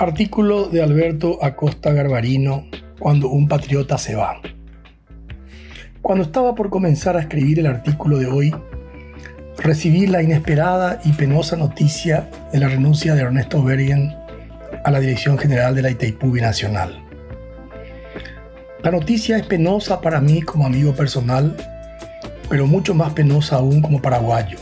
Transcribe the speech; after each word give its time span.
Artículo 0.00 0.70
de 0.70 0.82
Alberto 0.82 1.38
Acosta 1.44 1.92
Garbarino, 1.92 2.64
Cuando 2.98 3.28
un 3.28 3.46
patriota 3.46 3.98
se 3.98 4.14
va. 4.14 4.40
Cuando 6.00 6.24
estaba 6.24 6.54
por 6.54 6.70
comenzar 6.70 7.18
a 7.18 7.20
escribir 7.20 7.58
el 7.58 7.66
artículo 7.66 8.16
de 8.16 8.24
hoy, 8.24 8.56
recibí 9.58 10.06
la 10.06 10.22
inesperada 10.22 11.02
y 11.04 11.12
penosa 11.12 11.58
noticia 11.58 12.30
de 12.50 12.60
la 12.60 12.68
renuncia 12.68 13.14
de 13.14 13.20
Ernesto 13.20 13.62
Bergen 13.62 14.16
a 14.86 14.90
la 14.90 15.00
Dirección 15.00 15.36
General 15.36 15.74
de 15.74 15.82
la 15.82 15.90
Itaipú 15.90 16.30
Binacional. 16.30 16.98
La 18.82 18.90
noticia 18.90 19.36
es 19.36 19.44
penosa 19.44 20.00
para 20.00 20.22
mí 20.22 20.40
como 20.40 20.64
amigo 20.64 20.94
personal, 20.94 21.54
pero 22.48 22.66
mucho 22.66 22.94
más 22.94 23.12
penosa 23.12 23.56
aún 23.56 23.82
como 23.82 24.00
paraguayo, 24.00 24.56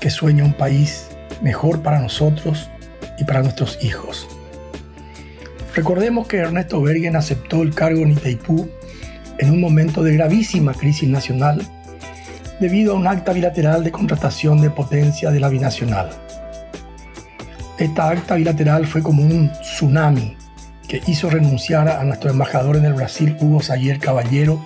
que 0.00 0.10
sueña 0.10 0.42
un 0.42 0.54
país 0.54 1.10
mejor 1.42 1.80
para 1.80 2.00
nosotros 2.00 2.68
y 3.20 3.22
para 3.22 3.42
nuestros 3.42 3.78
hijos. 3.84 4.26
Recordemos 5.78 6.26
que 6.26 6.38
Ernesto 6.38 6.82
Bergen 6.82 7.14
aceptó 7.14 7.62
el 7.62 7.72
cargo 7.72 8.02
en 8.02 8.10
Itaipú 8.10 8.68
en 9.38 9.52
un 9.52 9.60
momento 9.60 10.02
de 10.02 10.12
gravísima 10.14 10.74
crisis 10.74 11.08
nacional 11.08 11.64
debido 12.58 12.94
a 12.94 12.96
un 12.96 13.06
acta 13.06 13.32
bilateral 13.32 13.84
de 13.84 13.92
contratación 13.92 14.60
de 14.60 14.70
potencia 14.70 15.30
de 15.30 15.38
la 15.38 15.48
binacional. 15.48 16.10
Esta 17.78 18.08
acta 18.08 18.34
bilateral 18.34 18.88
fue 18.88 19.04
como 19.04 19.22
un 19.22 19.52
tsunami 19.62 20.36
que 20.88 21.00
hizo 21.06 21.30
renunciar 21.30 21.88
a 21.88 22.02
nuestro 22.02 22.30
embajador 22.30 22.74
en 22.74 22.84
el 22.84 22.94
Brasil, 22.94 23.36
Hugo 23.38 23.62
Sayer 23.62 24.00
Caballero, 24.00 24.60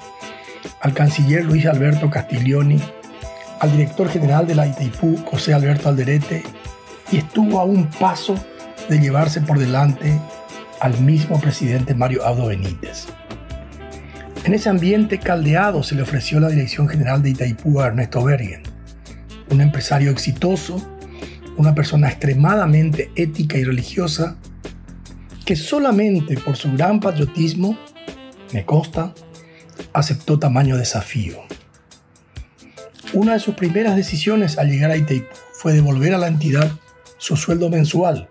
al 0.81 0.95
canciller 0.95 1.45
Luis 1.45 1.67
Alberto 1.67 2.09
Castiglioni, 2.09 2.81
al 3.61 3.71
director 3.71 4.09
general 4.09 4.47
de 4.47 4.55
la 4.55 4.67
Itaipú, 4.67 5.23
José 5.27 5.53
Alberto 5.53 5.91
Alderete, 5.91 6.43
y 7.11 7.19
estuvo 7.19 7.61
a 7.61 7.65
un 7.65 7.85
paso 7.91 8.35
de 8.89 8.99
llevarse 8.99 9.43
por 9.43 9.59
delante 9.59 10.19
al 10.83 11.01
mismo 11.01 11.41
presidente 11.41 11.95
Mario 11.95 12.27
Abdo 12.27 12.49
Benítez. 12.49 13.07
En 14.43 14.53
ese 14.53 14.69
ambiente 14.69 15.21
caldeado 15.21 15.85
se 15.85 15.95
le 15.95 16.03
ofreció 16.03 16.41
la 16.41 16.49
dirección 16.49 16.89
general 16.89 17.23
de 17.23 17.31
Itaipú 17.31 17.81
a 17.81 17.87
Ernesto 17.87 18.25
Bergen, 18.25 18.65
un 19.51 19.61
empresario 19.61 20.11
exitoso, 20.11 20.85
una 21.57 21.73
persona 21.73 22.09
extremadamente 22.09 23.13
ética 23.15 23.59
y 23.59 23.63
religiosa, 23.63 24.37
que 25.45 25.55
solamente 25.55 26.37
por 26.37 26.57
su 26.57 26.73
gran 26.73 26.99
patriotismo, 26.99 27.79
me 28.53 28.65
consta, 28.65 29.15
aceptó 29.93 30.41
tamaño 30.41 30.77
desafío. 30.77 31.43
Una 33.13 33.35
de 33.35 33.39
sus 33.39 33.55
primeras 33.55 33.95
decisiones 33.95 34.59
al 34.59 34.69
llegar 34.69 34.91
a 34.91 34.97
Itaipú 34.97 35.29
fue 35.53 35.75
devolver 35.75 36.13
a 36.13 36.19
la 36.19 36.27
entidad 36.27 36.73
su 37.19 37.37
sueldo 37.37 37.71
mensual, 37.71 38.29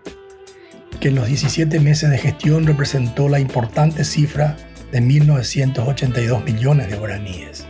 que 1.02 1.08
en 1.08 1.16
los 1.16 1.26
17 1.26 1.80
meses 1.80 2.10
de 2.10 2.16
gestión 2.16 2.64
representó 2.64 3.28
la 3.28 3.40
importante 3.40 4.04
cifra 4.04 4.56
de 4.92 5.02
1.982 5.02 6.44
millones 6.44 6.88
de 6.88 6.96
guaraníes. 6.96 7.66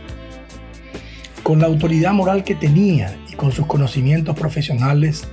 Con 1.41 1.59
la 1.59 1.65
autoridad 1.65 2.13
moral 2.13 2.43
que 2.43 2.53
tenía 2.53 3.17
y 3.27 3.33
con 3.33 3.51
sus 3.51 3.65
conocimientos 3.65 4.37
profesionales, 4.37 5.27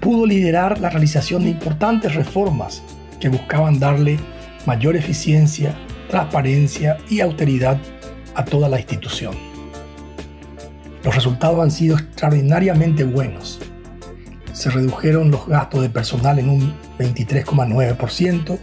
pudo 0.00 0.26
liderar 0.26 0.80
la 0.80 0.90
realización 0.90 1.44
de 1.44 1.50
importantes 1.50 2.16
reformas 2.16 2.82
que 3.20 3.28
buscaban 3.28 3.78
darle 3.78 4.18
mayor 4.66 4.96
eficiencia, 4.96 5.72
transparencia 6.10 6.98
y 7.08 7.20
autoridad 7.20 7.78
a 8.34 8.44
toda 8.44 8.68
la 8.68 8.80
institución. 8.80 9.36
Los 11.04 11.14
resultados 11.14 11.60
han 11.60 11.70
sido 11.70 11.96
extraordinariamente 11.96 13.04
buenos. 13.04 13.60
Se 14.52 14.68
redujeron 14.68 15.30
los 15.30 15.46
gastos 15.46 15.80
de 15.80 15.90
personal 15.90 16.40
en 16.40 16.48
un 16.48 16.74
23,9%, 16.98 18.58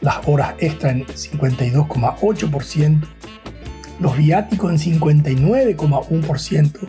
las 0.00 0.16
horas 0.26 0.54
extra 0.58 0.90
en 0.90 1.06
52,8%, 1.06 3.00
los 4.00 4.16
viáticos 4.16 4.70
en 4.70 5.00
59,1% 5.00 6.88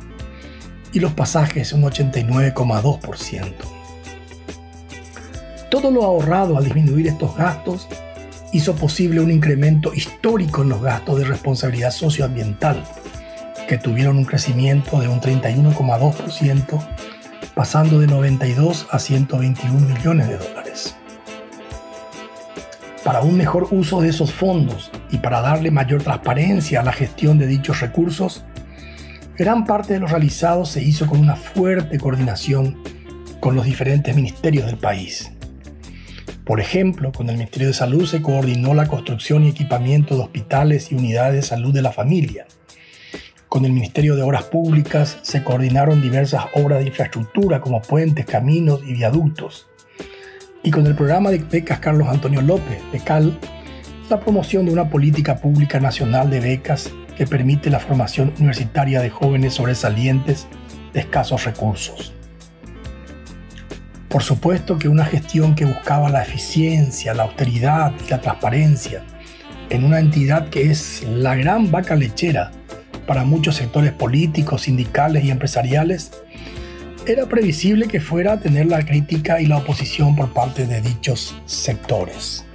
y 0.94 1.00
los 1.00 1.14
pasajes 1.14 1.74
en 1.74 1.84
89,2%. 1.84 3.54
Todo 5.70 5.92
lo 5.92 6.04
ahorrado 6.04 6.58
al 6.58 6.64
disminuir 6.64 7.08
estos 7.08 7.36
gastos 7.36 7.88
hizo 8.54 8.76
posible 8.76 9.20
un 9.20 9.32
incremento 9.32 9.94
histórico 9.94 10.62
en 10.62 10.70
los 10.70 10.82
gastos 10.82 11.20
de 11.20 11.26
responsabilidad 11.26 11.92
socioambiental, 11.92 12.84
que 13.68 13.78
tuvieron 13.78 14.18
un 14.18 14.26
crecimiento 14.26 15.00
de 15.00 15.10
un 15.10 15.20
31,2%, 15.20 16.88
pasando 17.56 18.00
de 18.00 18.08
92 18.08 18.88
a 18.92 19.00
121 19.00 19.80
millones 19.80 20.28
de 20.28 20.38
dólares 20.38 20.96
para 23.08 23.22
un 23.22 23.38
mejor 23.38 23.70
uso 23.72 24.02
de 24.02 24.10
esos 24.10 24.34
fondos 24.34 24.92
y 25.12 25.20
para 25.20 25.40
darle 25.40 25.72
mayor 25.72 26.04
transparencia 26.04 26.82
a 26.82 26.84
la 26.84 26.92
gestión 26.92 27.40
de 27.40 27.48
dichos 27.48 27.80
recursos, 27.80 28.44
gran 29.38 29.64
parte 29.64 29.94
de 29.94 30.02
lo 30.02 30.08
realizado 30.08 30.66
se 30.66 30.84
hizo 30.84 31.08
con 31.08 31.22
una 31.22 31.38
fuerte 31.38 32.00
coordinación 32.00 32.84
con 33.40 33.56
los 33.56 33.64
diferentes 33.64 34.14
ministerios 34.14 34.66
del 34.66 34.76
país. 34.76 35.32
Por 36.44 36.60
ejemplo, 36.60 37.14
con 37.14 37.30
el 37.30 37.38
Ministerio 37.38 37.70
de 37.70 37.74
Salud 37.74 38.06
se 38.06 38.22
coordinó 38.22 38.74
la 38.74 38.90
construcción 38.90 39.46
y 39.46 39.52
equipamiento 39.52 40.18
de 40.18 40.24
hospitales 40.24 40.92
y 40.92 40.96
unidades 40.96 41.36
de 41.36 41.42
salud 41.44 41.74
de 41.74 41.84
la 41.84 41.94
familia. 41.94 42.46
Con 43.58 43.66
el 43.66 43.74
Ministerio 43.74 44.16
de 44.16 44.22
Obras 44.22 44.44
Públicas 44.44 45.18
se 45.24 45.44
coordinaron 45.44 46.00
diversas 46.00 46.46
obras 46.54 46.78
de 46.78 46.90
infraestructura 46.90 47.60
como 47.60 47.82
puentes, 47.82 48.24
caminos 48.24 48.82
y 48.86 48.94
viaductos 48.94 49.68
y 50.62 50.70
con 50.70 50.86
el 50.86 50.94
programa 50.94 51.32
de 51.32 51.40
becas 51.40 51.80
Carlos 51.80 52.08
Antonio 52.08 52.44
López, 52.44 52.80
BECAL, 52.92 53.36
la 54.12 54.20
promoción 54.20 54.68
de 54.68 54.74
una 54.74 54.92
política 54.92 55.38
pública 55.38 55.80
nacional 55.80 56.30
de 56.30 56.40
becas 56.40 56.92
que 57.18 57.26
permite 57.26 57.72
la 57.72 57.80
formación 57.80 58.32
universitaria 58.38 59.02
de 59.02 59.10
jóvenes 59.10 59.56
sobresalientes 59.56 60.46
de 60.94 61.00
escasos 61.00 61.44
recursos. 61.46 62.14
Por 64.08 64.22
supuesto 64.22 64.78
que 64.78 64.88
una 64.88 65.06
gestión 65.06 65.56
que 65.56 65.66
buscaba 65.66 66.12
la 66.12 66.22
eficiencia, 66.22 67.16
la 67.16 67.24
austeridad 67.24 67.92
y 68.06 68.12
la 68.12 68.22
transparencia 68.22 69.04
en 69.72 69.84
una 69.84 69.98
entidad 69.98 70.48
que 70.50 70.70
es 70.70 71.02
la 71.10 71.36
gran 71.36 71.72
vaca 71.72 71.96
lechera 71.96 72.52
para 73.08 73.24
muchos 73.24 73.56
sectores 73.56 73.94
políticos, 73.94 74.64
sindicales 74.64 75.24
y 75.24 75.32
empresariales, 75.32 76.12
era 77.08 77.26
previsible 77.26 77.88
que 77.88 78.02
fuera 78.02 78.34
a 78.34 78.40
tener 78.40 78.68
la 78.68 78.86
crítica 78.86 79.40
y 79.40 79.46
la 79.46 79.58
oposición 79.58 80.16
por 80.16 80.34
parte 80.34 80.68
de 80.68 80.82
dichos 80.82 81.36
sectores. 81.46 82.46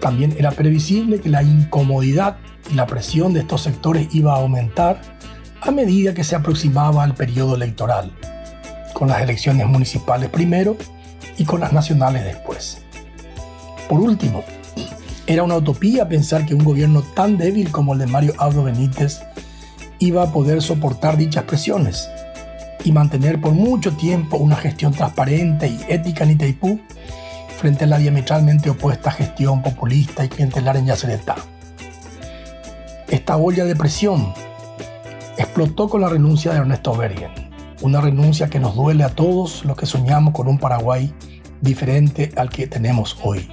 También 0.00 0.34
era 0.36 0.50
previsible 0.50 1.20
que 1.20 1.28
la 1.28 1.42
incomodidad 1.42 2.38
y 2.70 2.74
la 2.74 2.86
presión 2.86 3.32
de 3.32 3.40
estos 3.40 3.62
sectores 3.62 4.08
iba 4.12 4.34
a 4.34 4.38
aumentar 4.38 5.00
a 5.60 5.70
medida 5.70 6.12
que 6.12 6.24
se 6.24 6.34
aproximaba 6.34 7.04
el 7.04 7.14
periodo 7.14 7.54
electoral, 7.54 8.12
con 8.94 9.08
las 9.08 9.22
elecciones 9.22 9.66
municipales 9.66 10.28
primero 10.28 10.76
y 11.38 11.44
con 11.44 11.60
las 11.60 11.72
nacionales 11.72 12.24
después. 12.24 12.82
Por 13.88 14.00
último, 14.00 14.42
era 15.30 15.44
una 15.44 15.54
utopía 15.54 16.08
pensar 16.08 16.44
que 16.44 16.56
un 16.56 16.64
gobierno 16.64 17.02
tan 17.02 17.38
débil 17.38 17.70
como 17.70 17.92
el 17.92 18.00
de 18.00 18.08
Mario 18.08 18.34
Abdo 18.36 18.64
Benítez 18.64 19.20
iba 20.00 20.24
a 20.24 20.32
poder 20.32 20.60
soportar 20.60 21.16
dichas 21.16 21.44
presiones 21.44 22.10
y 22.84 22.90
mantener 22.90 23.40
por 23.40 23.52
mucho 23.52 23.92
tiempo 23.92 24.38
una 24.38 24.56
gestión 24.56 24.92
transparente 24.92 25.68
y 25.68 25.78
ética 25.88 26.24
en 26.24 26.32
Itaipú 26.32 26.80
frente 27.60 27.84
a 27.84 27.86
la 27.86 27.98
diametralmente 27.98 28.70
opuesta 28.70 29.12
gestión 29.12 29.62
populista 29.62 30.24
y 30.24 30.28
clientelar 30.28 30.76
en 30.76 30.86
Yacyretá. 30.86 31.36
Esta 33.06 33.36
olla 33.36 33.64
de 33.64 33.76
presión 33.76 34.34
explotó 35.38 35.88
con 35.88 36.00
la 36.00 36.08
renuncia 36.08 36.50
de 36.50 36.58
Ernesto 36.58 36.92
Bergen, 36.96 37.30
una 37.82 38.00
renuncia 38.00 38.50
que 38.50 38.58
nos 38.58 38.74
duele 38.74 39.04
a 39.04 39.10
todos 39.10 39.64
los 39.64 39.76
que 39.76 39.86
soñamos 39.86 40.34
con 40.34 40.48
un 40.48 40.58
Paraguay 40.58 41.14
diferente 41.60 42.32
al 42.34 42.50
que 42.50 42.66
tenemos 42.66 43.16
hoy. 43.22 43.48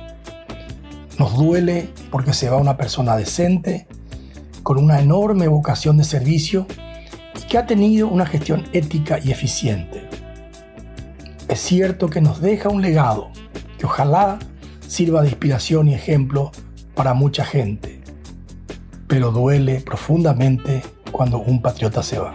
Nos 1.17 1.35
duele 1.35 1.89
porque 2.11 2.33
se 2.33 2.49
va 2.49 2.57
una 2.57 2.77
persona 2.77 3.15
decente, 3.17 3.87
con 4.63 4.77
una 4.77 4.99
enorme 4.99 5.47
vocación 5.47 5.97
de 5.97 6.03
servicio 6.03 6.67
que 7.49 7.57
ha 7.57 7.65
tenido 7.65 8.07
una 8.07 8.25
gestión 8.25 8.65
ética 8.73 9.19
y 9.23 9.31
eficiente. 9.31 10.09
Es 11.47 11.59
cierto 11.61 12.09
que 12.09 12.21
nos 12.21 12.41
deja 12.41 12.69
un 12.69 12.81
legado 12.81 13.29
que 13.77 13.85
ojalá 13.85 14.37
sirva 14.85 15.21
de 15.21 15.29
inspiración 15.29 15.87
y 15.87 15.93
ejemplo 15.93 16.51
para 16.93 17.13
mucha 17.13 17.45
gente, 17.45 18.01
pero 19.07 19.31
duele 19.31 19.81
profundamente 19.81 20.83
cuando 21.11 21.39
un 21.39 21.61
patriota 21.61 22.03
se 22.03 22.19
va. 22.19 22.33